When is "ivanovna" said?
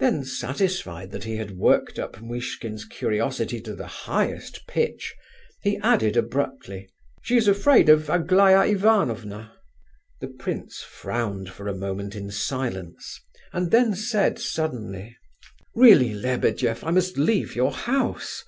8.68-9.52